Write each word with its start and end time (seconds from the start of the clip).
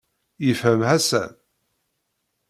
Yefhem 0.45 0.81
Ḥasan. 0.89 1.31